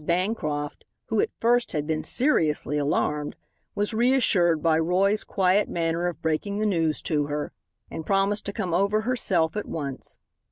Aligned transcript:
Bancroft, 0.03 0.83
who 1.09 1.21
at 1.21 1.29
first 1.39 1.73
had 1.73 1.85
been 1.85 2.01
seriously 2.01 2.75
alarmed, 2.79 3.35
was 3.75 3.93
reassured 3.93 4.63
by 4.63 4.79
Roy's 4.79 5.23
quiet 5.23 5.69
manner 5.69 6.07
of 6.07 6.23
breaking 6.23 6.57
the 6.57 6.65
news 6.65 7.03
to 7.03 7.27
her, 7.27 7.53
and 7.91 8.03
promised 8.03 8.47
to 8.47 8.51
come 8.53 8.73
over 8.73 9.01
herself 9.01 9.55
at 9.55 9.67
once. 9.67 10.17